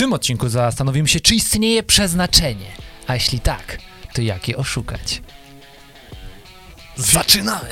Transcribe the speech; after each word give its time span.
tym 0.00 0.12
odcinku 0.12 0.48
zastanowimy 0.48 1.08
się, 1.08 1.20
czy 1.20 1.34
istnieje 1.34 1.82
przeznaczenie. 1.82 2.66
A 3.06 3.14
jeśli 3.14 3.40
tak, 3.40 3.78
to 4.14 4.22
jak 4.22 4.48
je 4.48 4.56
oszukać? 4.56 5.22
Zaczynamy! 6.96 7.68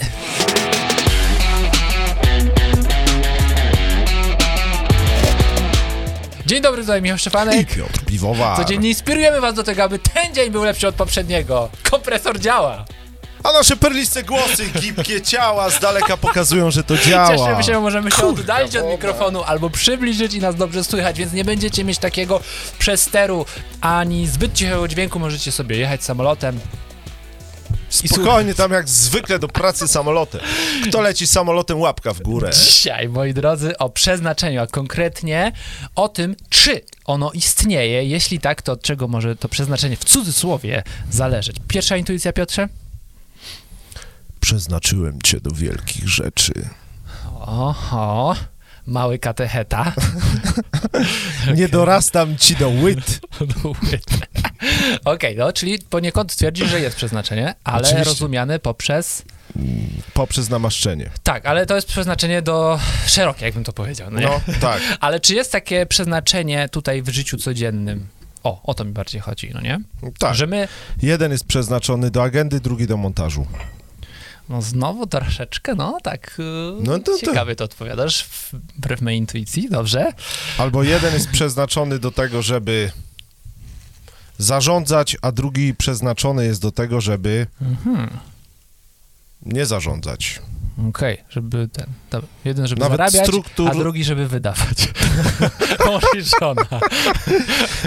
Dzień 6.47 6.63
dobry, 6.63 6.83
tutaj 6.83 7.03
Michał 7.03 7.17
I 7.17 7.19
Szczepanek. 7.19 7.75
Piotr 7.75 8.05
Piwowar. 8.05 8.57
Codziennie 8.57 8.89
inspirujemy 8.89 9.41
was 9.41 9.55
do 9.55 9.63
tego, 9.63 9.83
aby 9.83 9.99
ten 9.99 10.35
dzień 10.35 10.51
był 10.51 10.65
lepszy 10.65 10.89
od 10.89 10.95
poprzedniego. 10.95 11.71
Kompresor 11.91 12.41
działa. 12.41 12.85
A 13.45 13.53
nasze 13.53 13.77
perliste 13.77 14.23
głosy, 14.23 14.65
gibkie 14.81 15.23
ciała 15.23 15.71
z 15.71 15.81
daleka 15.81 16.17
pokazują, 16.17 16.71
że 16.71 16.85
to 16.85 16.97
działa. 16.97 17.37
Cieszymy 17.37 17.65
się, 17.65 17.81
możemy 17.81 18.11
się 18.11 18.17
Kurka 18.17 18.41
oddalić 18.41 18.77
od 18.77 18.87
mikrofonu 18.87 19.43
albo 19.43 19.71
przybliżyć 19.71 20.35
i 20.35 20.41
nas 20.41 20.57
dobrze 20.57 20.85
słychać, 20.85 21.19
więc 21.19 21.33
nie 21.33 21.45
będziecie 21.45 21.85
mieć 21.85 21.99
takiego 21.99 22.41
przesteru 22.79 23.47
ani 23.81 24.27
zbyt 24.27 24.53
cichego 24.53 24.89
dźwięku. 24.89 25.19
Możecie 25.19 25.53
sobie 25.53 25.77
jechać 25.77 26.05
samolotem. 26.05 26.61
Spokojnie, 27.89 28.55
tam 28.55 28.73
jak 28.73 28.89
zwykle 28.89 29.39
do 29.39 29.49
pracy 29.49 29.89
samolotem. 29.89 30.41
Kto 30.89 31.01
leci 31.01 31.27
samolotem, 31.27 31.81
łapka 31.81 32.15
w 32.15 32.21
górę. 32.21 32.51
Dzisiaj, 32.53 33.09
moi 33.09 33.35
drodzy, 33.35 33.79
o 33.79 33.91
przeznaczeniu, 33.91 34.63
a 34.63 34.67
konkretnie 34.67 35.53
o 35.95 36.09
tym, 36.09 36.37
czy 36.51 36.81
ono 37.05 37.31
istnieje. 37.33 38.05
Jeśli 38.05 38.41
tak, 38.41 38.63
to 38.63 38.73
od 38.73 38.83
czego 38.83 39.09
może 39.09 39.37
to 39.37 39.49
przeznaczenie 39.49 39.97
w 39.97 40.05
cudzysłowie 40.05 40.83
zależeć. 41.11 41.57
Pierwsza 41.69 41.97
intuicja, 41.97 42.33
Piotrze? 42.33 42.69
Przeznaczyłem 44.49 45.23
cię 45.23 45.41
do 45.41 45.51
wielkich 45.51 46.09
rzeczy. 46.09 46.53
Oho, 47.41 48.37
mały 48.87 49.19
katecheta. 49.19 49.93
Nie 51.57 51.69
dorastam 51.69 52.37
ci 52.37 52.57
do 52.63 52.69
łyt. 52.69 53.21
Okej, 55.05 55.37
no, 55.37 55.53
czyli 55.53 55.79
poniekąd 55.79 56.37
twierdzi, 56.37 56.67
że 56.67 56.81
jest 56.81 56.97
przeznaczenie, 56.97 57.55
ale 57.65 57.83
Oczywiście. 57.83 58.05
rozumiane 58.05 58.59
poprzez... 58.59 59.23
Poprzez 60.15 60.51
namaszczenie. 60.51 61.11
Tak, 61.23 61.47
ale 61.47 61.67
to 61.67 61.77
jest 61.77 61.89
przeznaczenie 61.89 62.43
do 62.43 62.81
szerokie, 63.07 63.45
jakbym 63.45 63.65
to 63.65 63.73
powiedział. 63.73 64.11
No, 64.11 64.21
nie? 64.21 64.27
No, 64.27 64.41
tak. 64.61 64.83
Ale 65.01 65.21
czy 65.21 65.35
jest 65.35 65.53
takie 65.53 65.87
przeznaczenie 65.87 66.69
tutaj 66.69 67.03
w 67.03 67.09
życiu 67.09 67.37
codziennym? 67.37 68.07
O, 68.45 68.63
o 68.63 68.75
to 68.75 68.85
mi 68.85 68.93
bardziej 68.93 69.21
chodzi, 69.21 69.51
no 69.55 69.61
nie? 69.61 69.81
Tak. 70.19 70.35
Że 70.35 70.47
my, 70.47 70.69
Jeden 71.03 71.33
jest 71.33 71.45
przeznaczony 71.45 72.11
do 72.11 72.23
agendy, 72.23 72.61
drugi 72.61 72.87
do 72.87 72.97
montażu. 72.97 73.47
No 74.49 74.63
znowu 74.63 75.07
troszeczkę, 75.07 75.75
no 75.75 75.99
tak, 76.03 76.35
yy, 76.39 76.83
No 76.85 76.99
to- 76.99 77.05
to- 77.13 77.19
ciekawie 77.27 77.57
to 77.57 77.65
odpowiadasz, 77.65 78.27
wbrew 78.77 79.01
mojej 79.01 79.19
intuicji, 79.19 79.69
dobrze? 79.71 80.13
Albo 80.59 80.83
jeden 80.83 81.15
jest 81.15 81.29
przeznaczony 81.31 81.99
do 81.99 82.11
tego, 82.11 82.43
żeby 82.43 82.91
zarządzać, 84.39 85.17
a 85.23 85.33
drugi 85.33 85.75
przeznaczony 85.75 86.45
jest 86.45 86.61
do 86.63 86.73
tego, 86.73 87.01
żeby 87.01 87.47
Mhm. 87.63 88.11
nie 89.43 89.67
zarządzać. 89.67 90.41
Okej, 90.89 91.19
żeby 91.31 91.69
ten, 91.73 91.87
dobra, 92.11 92.29
jeden 92.45 92.67
żeby 92.67 92.81
Nawet 92.81 92.97
zarabiać, 92.99 93.27
struktur- 93.29 93.69
a 93.71 93.75
drugi 93.75 94.05
żeby 94.05 94.29
wydawać. 94.29 94.89
Połączona. 95.79 96.81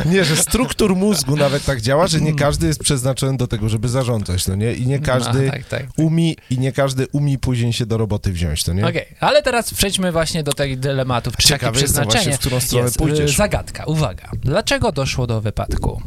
Nie, 0.06 0.26
że 0.26 0.36
struktur 0.36 0.96
mózgu 0.96 1.36
nawet 1.36 1.66
tak 1.66 1.82
działa, 1.82 2.08
że 2.08 2.22
nie 2.22 2.34
każdy 2.36 2.68
jest 2.68 2.80
przeznaczony 2.80 3.38
do 3.38 3.48
tego, 3.48 3.70
żeby 3.70 3.90
zarządzać, 3.90 4.48
no 4.48 4.56
nie? 4.56 4.74
I 4.74 4.88
nie 4.88 5.00
każdy 5.00 5.46
No, 5.46 5.52
tak, 5.52 5.66
tak. 5.66 5.84
umi 5.98 6.38
i 6.50 6.60
nie 6.60 6.72
każdy 6.72 7.08
umi 7.12 7.38
później 7.40 7.74
się 7.74 7.86
do 7.86 7.98
roboty 7.98 8.32
wziąć, 8.32 8.64
to 8.64 8.74
nie? 8.74 8.88
Okej, 8.88 9.06
ale 9.20 9.42
teraz 9.42 9.74
przejdźmy 9.74 10.12
właśnie 10.12 10.44
do 10.44 10.54
tych 10.54 10.80
dylematów. 10.80 11.38
Czy 11.38 11.48
Ciekawy 11.48 11.74
takie 11.74 11.82
jestem 11.86 12.04
przeznaczenie 12.04 12.24
właśnie, 12.24 12.38
w 12.38 12.40
którą 12.40 12.60
stronę 12.60 12.86
jest. 12.86 12.98
pójdziesz. 12.98 13.32
Y, 13.32 13.38
Zagadka, 13.38 13.84
uwaga. 13.86 14.30
Dlaczego 14.42 14.92
doszło 14.92 15.28
do 15.28 15.42
wypadku? 15.42 16.02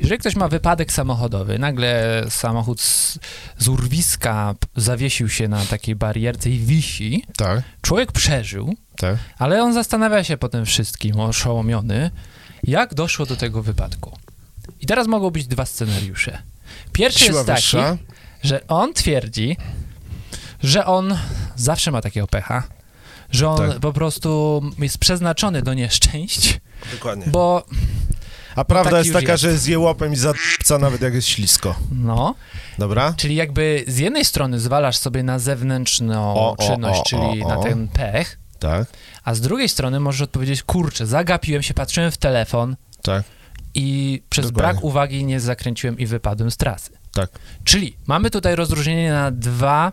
Jeżeli 0.00 0.18
ktoś 0.18 0.36
ma 0.36 0.48
wypadek 0.48 0.92
samochodowy, 0.92 1.58
nagle 1.58 2.22
samochód 2.30 2.80
z, 2.80 3.18
z 3.58 3.68
urwiska 3.68 4.54
zawiesił 4.76 5.28
się 5.28 5.48
na 5.48 5.64
takiej 5.66 5.96
barierce 5.96 6.50
i 6.50 6.58
wisi, 6.58 7.24
Tak, 7.36 7.62
człowiek 7.82 8.12
przeżył, 8.12 8.74
tak. 8.96 9.16
ale 9.38 9.62
on 9.62 9.74
zastanawia 9.74 10.24
się 10.24 10.36
po 10.36 10.48
tym 10.48 10.64
wszystkim, 10.66 11.20
oszołomiony, 11.20 12.10
jak 12.64 12.94
doszło 12.94 13.26
do 13.26 13.36
tego 13.36 13.62
wypadku. 13.62 14.18
I 14.80 14.86
teraz 14.86 15.06
mogą 15.06 15.30
być 15.30 15.46
dwa 15.46 15.66
scenariusze. 15.66 16.38
Pierwszy 16.92 17.24
Siła 17.24 17.36
jest 17.36 17.46
taki, 17.46 17.60
wyższa. 17.60 17.96
że 18.42 18.66
on 18.68 18.94
twierdzi, 18.94 19.56
że 20.62 20.86
on 20.86 21.18
zawsze 21.56 21.90
ma 21.90 22.00
takiego 22.02 22.26
pecha, 22.26 22.62
że 23.30 23.48
on 23.48 23.70
Tak. 23.70 23.80
po 23.80 23.92
prostu 23.92 24.62
jest 24.78 24.98
przeznaczony 24.98 25.62
do 25.62 25.74
nieszczęść, 25.74 26.60
Dokładnie. 26.92 27.24
bo 27.26 27.66
A 28.58 28.64
prawda 28.64 28.90
taki 28.90 29.08
jest 29.08 29.12
taka, 29.20 29.32
jest. 29.32 29.42
że 29.42 29.50
jest 29.50 29.68
jełopem 29.68 30.12
i 30.12 30.16
zadupca 30.16 30.78
nawet 30.78 31.00
jak 31.00 31.14
jest 31.14 31.28
ślisko. 31.28 31.74
no, 31.92 32.34
Dobra? 32.78 33.14
czyli 33.16 33.34
jakby 33.34 33.84
z 33.86 33.98
jednej 33.98 34.24
strony 34.24 34.60
zwalasz 34.60 34.96
sobie 34.96 35.22
na 35.22 35.38
zewnętrzną 35.38 36.34
O, 36.34 36.56
czynność, 36.66 37.00
o, 37.00 37.04
czyli 37.04 37.42
o, 37.42 37.48
na 37.48 37.58
o. 37.58 37.62
ten 37.62 37.88
pech, 37.88 38.38
Tak, 38.58 38.86
a 39.24 39.34
z 39.34 39.40
drugiej 39.40 39.68
strony 39.68 40.00
możesz 40.00 40.20
odpowiedzieć, 40.22 40.62
kurczę, 40.62 41.06
zagapiłem 41.06 41.62
się, 41.62 41.74
patrzyłem 41.74 42.10
w 42.10 42.16
telefon 42.16 42.76
tak, 43.02 43.24
i 43.74 44.22
przez 44.30 44.46
Dokładnie. 44.46 44.72
brak 44.74 44.84
uwagi 44.84 45.24
nie 45.24 45.40
zakręciłem 45.40 45.98
i 45.98 46.06
wypadłem 46.06 46.50
z 46.50 46.56
trasy. 46.56 46.90
tak. 47.12 47.30
Czyli 47.64 47.96
mamy 48.06 48.30
tutaj 48.30 48.56
rozróżnienie 48.56 49.12
na 49.12 49.30
dwa 49.30 49.92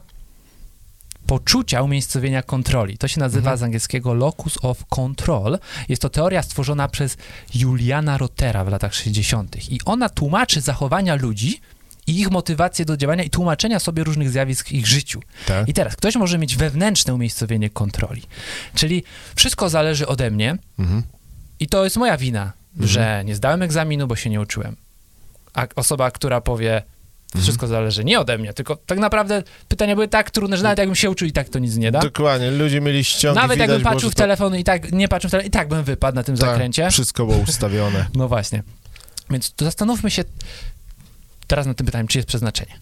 poczucia 1.28 1.82
umiejscowienia 1.82 2.44
kontroli. 2.44 2.98
To 2.98 3.08
się 3.08 3.20
nazywa 3.20 3.50
Mhm. 3.52 3.58
z 3.58 3.64
angielskiego 3.64 4.14
locus 4.14 4.58
of 4.62 4.86
control. 4.86 5.60
Jest 5.90 6.02
to 6.02 6.10
teoria 6.10 6.44
stworzona 6.44 6.88
przez 6.88 7.18
Juliana 7.56 8.18
Rotera 8.18 8.66
w 8.66 8.68
latach 8.68 8.94
60. 8.96 9.72
I 9.72 9.80
ona 9.86 10.10
tłumaczy 10.10 10.62
zachowania 10.62 11.16
ludzi 11.16 11.60
i 12.08 12.20
ich 12.20 12.32
motywację 12.32 12.86
do 12.86 12.98
działania 12.98 13.24
i 13.24 13.30
tłumaczenia 13.30 13.80
sobie 13.80 14.04
różnych 14.04 14.30
zjawisk 14.30 14.68
w 14.68 14.72
ich 14.72 14.88
życiu. 14.88 15.20
tak. 15.46 15.68
I 15.70 15.74
teraz 15.74 15.96
ktoś 15.96 16.16
może 16.16 16.38
mieć 16.38 16.56
wewnętrzne 16.56 17.14
umiejscowienie 17.14 17.70
kontroli. 17.70 18.22
Czyli 18.76 19.04
wszystko 19.36 19.70
zależy 19.70 20.08
ode 20.08 20.32
mnie 20.32 20.58
Mhm. 20.80 21.04
i 21.60 21.68
to 21.68 21.84
jest 21.84 21.98
moja 21.98 22.18
wina, 22.18 22.54
że 22.80 23.24
nie 23.26 23.36
zdałem 23.36 23.62
egzaminu, 23.62 24.08
bo 24.08 24.16
się 24.16 24.30
nie 24.30 24.42
uczyłem. 24.42 24.76
A 25.54 25.68
osoba, 25.76 26.12
która 26.12 26.42
powie, 26.42 26.84
wszystko 27.42 27.68
zależy 27.68 28.04
nie 28.04 28.20
ode 28.20 28.38
mnie, 28.38 28.54
tylko 28.54 28.76
tak 28.76 29.00
naprawdę 29.00 29.44
pytania 29.68 29.96
były 29.96 30.08
tak 30.08 30.32
trudne, 30.32 30.58
że 30.58 30.64
nawet 30.64 30.78
jakbym 30.80 30.96
się 30.96 31.10
uczył 31.10 31.28
i 31.28 31.32
tak 31.32 31.50
to 31.50 31.60
nic 31.60 31.76
nie 31.78 31.92
da. 31.92 32.00
Dokładnie, 32.00 32.52
ludzie 32.52 32.82
mieli 32.82 33.04
ściągi, 33.04 33.36
Nawet 33.40 33.56
widać 33.58 33.70
jakbym 33.70 33.84
patrzył 33.92 34.10
w 34.10 34.16
to- 34.16 34.18
telefon 34.18 34.56
i 34.56 34.64
tak 34.64 34.92
nie 34.92 35.08
patrzył 35.08 35.28
w 35.30 35.32
telefon, 35.32 35.48
i 35.48 35.52
tak 35.52 35.68
bym 35.68 35.84
wypadł 35.84 36.16
na 36.16 36.24
tym 36.24 36.38
tak, 36.38 36.50
zakręcie. 36.50 36.90
Wszystko 36.92 37.26
było 37.26 37.38
ustawione. 37.38 38.06
No 38.16 38.28
właśnie. 38.28 38.64
Więc 39.30 39.54
to 39.54 39.66
zastanówmy 39.66 40.12
się 40.12 40.24
teraz 41.48 41.66
nad 41.68 41.78
tym 41.78 41.86
pytaniem, 41.86 42.08
czy 42.08 42.18
jest 42.18 42.28
przeznaczenie. 42.28 42.80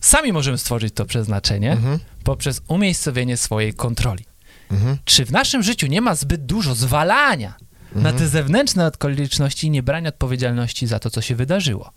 Sami 0.00 0.32
możemy 0.32 0.58
stworzyć 0.58 0.94
to 0.94 1.04
przeznaczenie 1.06 1.72
Mhm. 1.72 1.98
poprzez 2.24 2.60
umiejscowienie 2.68 3.36
swojej 3.36 3.74
kontroli. 3.74 4.24
Mhm. 4.70 4.96
Czy 5.04 5.24
w 5.24 5.30
naszym 5.32 5.62
życiu 5.62 5.86
nie 5.86 6.00
ma 6.00 6.14
zbyt 6.14 6.46
dużo 6.46 6.74
zwalania 6.74 7.54
na 7.94 8.12
te 8.12 8.28
zewnętrzne 8.28 8.86
okoliczności 8.86 9.66
i 9.66 9.70
nie 9.70 9.82
brania 9.82 10.08
odpowiedzialności 10.08 10.86
za 10.86 10.98
to, 10.98 11.10
co 11.10 11.20
się 11.20 11.34
wydarzyło? 11.34 11.90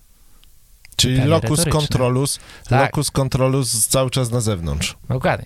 Czyli 0.95 1.21
locus 1.21 1.65
controlus, 1.71 2.39
Tak. 2.69 2.81
locus 2.81 3.11
controlus 3.11 3.87
cały 3.87 4.09
czas 4.09 4.31
na 4.31 4.41
zewnątrz. 4.41 4.97
Dokładnie. 5.09 5.45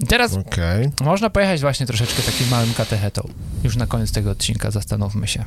I 0.00 0.06
teraz 0.06 0.32
Okej. 0.34 0.90
można 1.00 1.30
pojechać 1.30 1.60
właśnie 1.60 1.86
troszeczkę 1.86 2.22
takim 2.22 2.48
małym 2.48 2.74
katechetą. 2.74 3.28
Już 3.64 3.76
na 3.76 3.86
koniec 3.86 4.12
tego 4.12 4.30
odcinka 4.30 4.70
zastanówmy 4.70 5.28
się. 5.28 5.44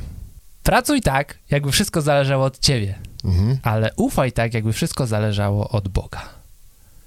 Pracuj 0.62 1.00
tak, 1.02 1.38
jakby 1.50 1.72
wszystko 1.72 2.02
zależało 2.02 2.44
od 2.44 2.58
ciebie, 2.58 2.98
Mhm. 3.24 3.58
ale 3.62 3.90
ufaj 3.96 4.32
tak, 4.32 4.54
jakby 4.54 4.72
wszystko 4.72 5.06
zależało 5.06 5.68
od 5.68 5.88
Boga. 5.88 6.28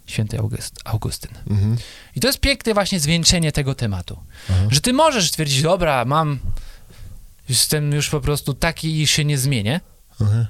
Święty 0.07 0.39
August, 0.39 0.75
Augustyn. 0.85 1.31
Mhm. 1.49 1.77
I 2.15 2.19
to 2.19 2.27
jest 2.27 2.39
piękne 2.39 2.73
właśnie 2.73 2.99
zwieńczenie 2.99 3.51
tego 3.51 3.75
tematu. 3.75 4.17
Aha. 4.49 4.59
Że 4.69 4.81
ty 4.81 4.93
możesz 4.93 5.27
stwierdzić, 5.29 5.61
dobra, 5.61 6.05
mam, 6.05 6.39
jestem 7.49 7.91
już 7.91 8.09
po 8.09 8.21
prostu 8.21 8.53
taki 8.53 9.01
i 9.01 9.07
się 9.07 9.25
nie 9.25 9.37
zmienię, 9.37 9.79
Mhm. 10.21 10.45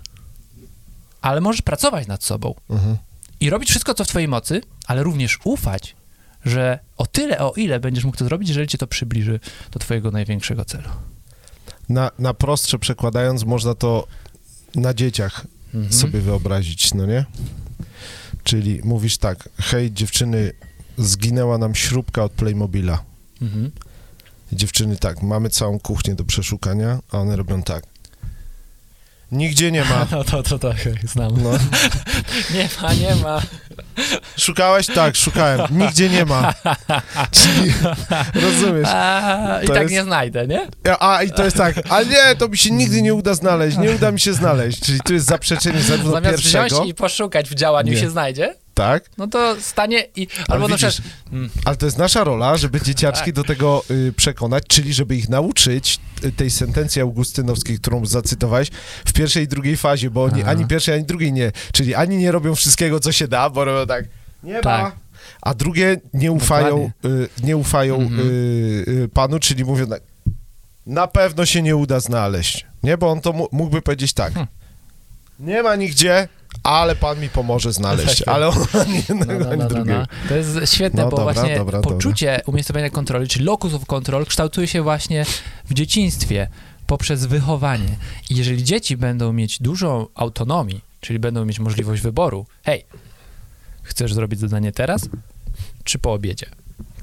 Ale 1.26 1.42
możesz 1.42 1.62
pracować 1.62 2.08
nad 2.08 2.24
sobą 2.24 2.54
Mhm. 2.70 2.98
i 3.40 3.50
robić 3.50 3.70
wszystko, 3.70 3.94
co 3.94 4.06
w 4.06 4.08
twojej 4.08 4.28
mocy, 4.28 4.62
ale 4.88 5.04
również 5.04 5.40
ufać, 5.44 5.96
że 6.46 6.80
o 6.98 7.06
tyle, 7.06 7.40
o 7.40 7.54
ile 7.54 7.80
będziesz 7.80 8.04
mógł 8.06 8.18
to 8.18 8.26
zrobić, 8.26 8.50
jeżeli 8.50 8.68
cię 8.68 8.78
to 8.78 8.88
przybliży 8.88 9.40
do 9.72 9.80
twojego 9.80 10.12
największego 10.12 10.66
celu. 10.66 10.90
Na, 11.90 12.12
na 12.20 12.34
prostsze 12.34 12.80
przekładając, 12.80 13.44
można 13.44 13.76
to 13.76 14.08
na 14.76 14.94
dzieciach 14.94 15.46
Mhm. 15.74 15.94
sobie 15.94 16.22
wyobrazić, 16.22 16.94
no 16.94 17.06
nie? 17.06 17.26
Czyli 18.44 18.82
mówisz 18.84 19.18
tak, 19.18 19.50
hej 19.58 19.92
dziewczyny, 19.92 20.52
zginęła 20.98 21.58
nam 21.58 21.76
śrubka 21.76 22.24
od 22.24 22.32
Playmobila. 22.32 23.04
Mhm. 23.42 23.72
Dziewczyny 24.54 24.98
tak, 24.98 25.22
mamy 25.22 25.50
całą 25.50 25.80
kuchnię 25.80 26.16
do 26.16 26.24
przeszukania, 26.26 27.00
a 27.12 27.18
one 27.18 27.36
robią 27.36 27.64
tak. 27.64 27.84
Nigdzie 29.32 29.72
nie 29.72 29.82
ma. 29.86 30.08
No 30.12 30.24
to, 30.24 30.44
to 30.44 30.60
tak, 30.60 30.78
znam. 31.04 31.44
No. 31.44 31.50
Nie 32.56 32.70
ma, 32.82 32.94
nie 32.94 33.16
ma. 33.16 33.42
Szukałeś? 34.38 34.88
Tak, 34.88 35.16
szukałem. 35.16 35.62
Nigdzie 35.72 36.10
nie 36.10 36.26
ma. 36.26 36.54
Czyli, 37.32 37.74
rozumiesz? 38.34 38.88
A, 38.92 39.60
I 39.64 39.68
tak 39.68 39.78
jest- 39.82 39.92
nie 39.94 40.04
znajdę, 40.04 40.48
nie? 40.48 40.68
A, 41.00 41.24
i 41.24 41.32
to 41.32 41.46
jest 41.46 41.58
tak, 41.58 41.76
ale 41.90 42.06
nie, 42.06 42.36
to 42.38 42.48
mi 42.48 42.58
się 42.58 42.72
nigdy 42.72 43.02
nie 43.02 43.14
uda 43.14 43.34
znaleźć, 43.34 43.78
nie 43.78 43.92
uda 43.92 44.12
mi 44.12 44.20
się 44.20 44.34
znaleźć. 44.34 44.80
Czyli 44.80 45.00
tu 45.02 45.14
jest 45.14 45.26
zaprzeczenie 45.26 45.82
zarówno 45.82 46.12
Zamiast 46.12 46.36
pierwszego, 46.36 46.66
wziąć 46.66 46.90
i 46.90 46.94
poszukać 46.94 47.50
w 47.50 47.54
działaniu 47.56 47.94
Nie. 47.94 48.00
się 48.00 48.10
znajdzie, 48.10 48.56
tak? 48.76 49.04
no 49.18 49.28
to 49.28 49.56
stanie 49.62 50.06
i... 50.16 50.28
Albo 50.48 50.68
na 50.68 50.76
widzisz, 50.76 50.90
przykład... 50.94 51.14
Mm, 51.34 51.50
Ale 51.66 51.76
to 51.76 51.86
jest 51.86 51.98
nasza 51.98 52.24
rola, 52.24 52.58
żeby 52.58 52.82
dzieciaczki 52.82 53.26
Tak. 53.26 53.34
do 53.36 53.44
tego 53.44 53.84
y, 53.92 54.14
przekonać, 54.18 54.64
czyli 54.68 54.94
żeby 54.94 55.16
ich 55.16 55.30
nauczyć 55.30 56.00
y, 56.24 56.32
tej 56.32 56.50
sentencji 56.52 57.02
augustynowskiej, 57.02 57.80
którą 57.80 58.06
zacytowałeś 58.06 58.70
w 59.06 59.14
pierwszej 59.14 59.44
i 59.44 59.48
drugiej 59.48 59.78
fazie, 59.78 60.10
bo 60.10 60.24
oni 60.24 60.42
Aha. 60.42 60.52
ani 60.52 60.66
pierwszej, 60.68 60.96
ani 60.96 61.04
drugiej 61.04 61.34
nie. 61.34 61.52
Czyli 61.74 61.96
ani 61.96 62.18
nie 62.18 62.32
robią 62.32 62.56
wszystkiego, 62.56 63.00
co 63.00 63.12
się 63.12 63.28
da, 63.28 63.50
bo 63.50 63.66
robią 63.66 63.88
tak, 63.88 64.06
nie 64.44 64.54
Tak. 64.62 64.66
ma. 64.84 64.92
A 65.42 65.54
drugie 65.54 65.98
nie 66.14 66.32
ufają, 66.32 66.92
y, 67.06 67.30
nie 67.44 67.58
ufają 67.58 67.96
Mhm. 68.02 68.20
y, 68.30 68.32
y, 69.04 69.10
panu, 69.14 69.40
czyli 69.40 69.66
mówią 69.66 69.88
tak, 69.88 70.02
na 70.86 71.08
pewno 71.08 71.46
się 71.46 71.62
nie 71.62 71.76
uda 71.76 72.00
znaleźć. 72.00 72.66
Nie, 72.84 72.98
bo 72.98 73.12
on 73.12 73.22
to 73.22 73.34
mógłby 73.52 73.82
powiedzieć 73.82 74.14
tak, 74.14 74.34
Hmm. 74.34 74.48
nie 75.40 75.64
ma 75.64 75.76
nigdzie, 75.76 76.28
ale 76.64 76.96
pan 76.96 77.20
mi 77.20 77.30
pomoże 77.30 77.74
znaleźć. 77.74 78.20
Tak. 78.20 78.28
Ale 78.28 78.48
on 78.48 78.56
ani 78.82 78.94
no, 78.94 79.04
jednego, 79.10 79.34
no, 79.46 79.50
no, 79.50 79.56
no, 79.56 79.68
drugiego. 79.68 80.00
no. 80.00 80.06
To 80.30 80.36
jest 80.36 80.74
świetne, 80.74 81.04
No 81.04 81.10
bo 81.10 81.18
dobra, 81.18 81.34
właśnie 81.34 81.58
dobra, 81.58 81.82
dobra. 81.82 81.92
poczucie 81.96 82.42
umiejscowienia 82.46 82.90
kontroli, 82.90 83.28
czyli 83.28 83.46
locus 83.46 83.74
of 83.74 83.86
control, 83.86 84.26
kształtuje 84.26 84.68
się 84.68 84.82
właśnie 84.82 85.26
w 85.66 85.74
dzieciństwie 85.74 86.48
poprzez 86.88 87.26
wychowanie. 87.26 87.96
I 88.30 88.36
jeżeli 88.36 88.64
dzieci 88.64 88.98
będą 88.98 89.34
mieć 89.34 89.62
dużą 89.62 90.08
autonomię, 90.16 90.76
czyli 91.02 91.20
będą 91.20 91.46
mieć 91.46 91.60
możliwość 91.60 92.02
wyboru, 92.02 92.46
hej, 92.64 92.86
chcesz 93.84 94.14
zrobić 94.14 94.40
zadanie 94.40 94.72
teraz, 94.72 95.10
czy 95.84 96.00
po 96.00 96.14
obiedzie? 96.14 96.46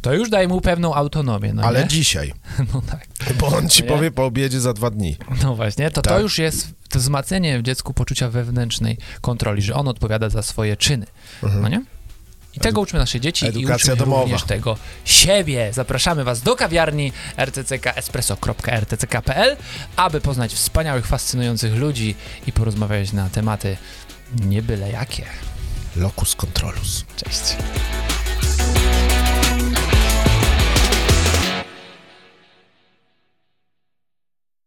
To 0.01 0.15
już 0.15 0.31
daje 0.31 0.49
mu 0.49 0.61
pewną 0.61 0.95
autonomię, 0.95 1.53
no 1.53 1.63
Ale 1.63 1.83
nie? 1.83 1.89
dzisiaj. 1.89 2.33
No 2.75 2.83
tak. 2.91 3.07
Bo 3.41 3.47
on 3.47 3.69
ci 3.69 3.83
Nie? 3.83 3.89
powie 3.89 4.11
po 4.11 4.25
obiedzie 4.25 4.61
za 4.61 4.73
dwa 4.73 4.91
dni. 4.91 5.17
No 5.43 5.55
właśnie, 5.55 5.91
to 5.91 6.03
to 6.03 6.11
Tak. 6.11 6.23
już 6.23 6.39
jest 6.39 6.69
to 6.89 6.99
wzmacnianie 6.99 7.59
w 7.59 7.63
dziecku 7.63 7.95
poczucia 7.95 8.29
wewnętrznej 8.29 8.99
kontroli, 9.21 9.63
że 9.63 9.75
on 9.75 9.89
odpowiada 9.89 10.29
za 10.29 10.43
swoje 10.43 10.77
czyny, 10.77 11.07
Mhm. 11.43 11.63
no 11.63 11.69
nie? 11.69 11.83
I 12.55 12.61
tego 12.61 12.81
uczmy 12.81 12.99
nasze 12.99 13.21
dzieci 13.21 13.45
i 13.45 13.49
edukacja 13.49 13.93
uczmy 13.93 14.05
domowa. 14.05 14.23
również 14.23 14.43
tego 14.43 14.77
siebie. 15.05 15.71
Zapraszamy 15.73 16.25
Was 16.25 16.43
do 16.43 16.57
kawiarni 16.57 17.13
rtck.espresso.rtck.pl, 17.37 19.57
aby 19.97 20.21
poznać 20.21 20.55
wspaniałych, 20.55 21.07
fascynujących 21.07 21.75
ludzi 21.77 22.15
i 22.47 22.53
porozmawiać 22.53 23.13
na 23.13 23.31
tematy 23.31 23.77
nie 24.47 24.63
byle 24.63 24.91
jakie. 24.91 25.25
Locus 25.97 26.37
controlus. 26.37 27.05